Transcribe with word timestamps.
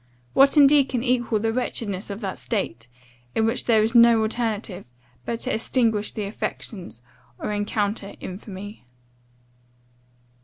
What 0.33 0.57
indeed 0.57 0.85
can 0.85 1.03
equal 1.03 1.37
the 1.37 1.53
wretchedness 1.53 2.09
of 2.09 2.21
that 2.21 2.39
state, 2.39 2.87
in 3.35 3.45
which 3.45 3.65
there 3.65 3.83
is 3.83 3.93
no 3.93 4.23
alternative, 4.23 4.87
but 5.25 5.41
to 5.41 5.53
extinguish 5.53 6.11
the 6.11 6.23
affections, 6.23 7.03
or 7.37 7.51
encounter 7.51 8.15
infamy? 8.19 8.83